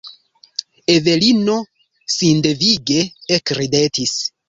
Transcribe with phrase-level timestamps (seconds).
[0.93, 1.59] Evelino
[2.15, 3.01] sindevige
[3.39, 4.21] ekridetis.